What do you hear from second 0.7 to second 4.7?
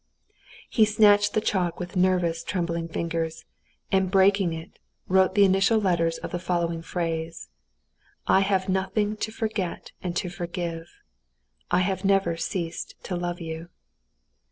snatched the chalk with nervous, trembling fingers, and breaking